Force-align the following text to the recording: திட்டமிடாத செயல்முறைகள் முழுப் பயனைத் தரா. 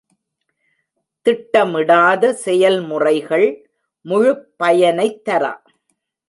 திட்டமிடாத 1.25 2.33
செயல்முறைகள் 2.33 3.47
முழுப் 4.05 4.53
பயனைத் 4.57 5.29
தரா. 5.29 5.53